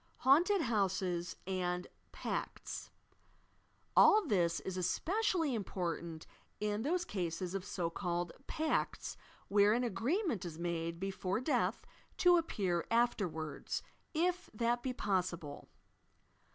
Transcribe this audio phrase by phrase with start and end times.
[0.25, 2.89] HAUNTED HOUSES AND "PACTS"
[3.95, 6.25] AH this is especially important
[6.59, 9.15] in those cases of so called "pacts,"
[9.47, 11.85] where an agreement is made before death
[12.17, 15.69] to appear afterwards, if that be possible.